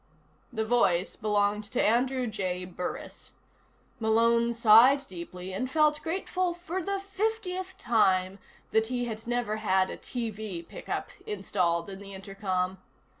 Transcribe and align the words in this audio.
The 0.51 0.65
voice 0.65 1.15
belonged 1.15 1.63
to 1.65 1.79
Andrew 1.79 2.25
J. 2.25 2.65
Burris. 2.65 3.33
Malone 3.99 4.51
sighed 4.51 5.05
deeply 5.05 5.53
and 5.53 5.69
felt 5.69 6.01
grateful, 6.01 6.55
for 6.55 6.81
the 6.81 6.99
fiftieth 6.99 7.77
time, 7.77 8.39
that 8.71 8.87
he 8.87 9.05
had 9.05 9.27
never 9.27 9.57
had 9.57 9.91
a 9.91 9.97
TV 9.97 10.67
pickup 10.67 11.09
installed 11.27 11.87
in 11.87 11.99
the 11.99 12.15
intercom. 12.15 12.79